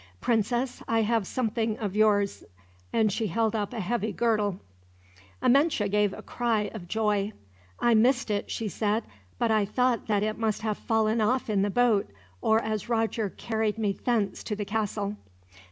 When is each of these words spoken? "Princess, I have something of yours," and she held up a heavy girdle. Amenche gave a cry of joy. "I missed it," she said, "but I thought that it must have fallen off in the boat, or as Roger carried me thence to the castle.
"Princess, 0.19 0.81
I 0.87 1.03
have 1.03 1.27
something 1.27 1.77
of 1.77 1.95
yours," 1.95 2.43
and 2.91 3.11
she 3.11 3.27
held 3.27 3.55
up 3.55 3.71
a 3.71 3.79
heavy 3.79 4.11
girdle. 4.11 4.59
Amenche 5.43 5.87
gave 5.91 6.11
a 6.13 6.23
cry 6.23 6.71
of 6.73 6.87
joy. 6.87 7.33
"I 7.79 7.93
missed 7.93 8.31
it," 8.31 8.49
she 8.49 8.67
said, 8.67 9.03
"but 9.37 9.51
I 9.51 9.63
thought 9.63 10.07
that 10.07 10.23
it 10.23 10.39
must 10.39 10.63
have 10.63 10.79
fallen 10.79 11.21
off 11.21 11.51
in 11.51 11.61
the 11.61 11.69
boat, 11.69 12.09
or 12.41 12.59
as 12.63 12.89
Roger 12.89 13.29
carried 13.29 13.77
me 13.77 13.91
thence 13.93 14.41
to 14.45 14.55
the 14.55 14.65
castle. 14.65 15.17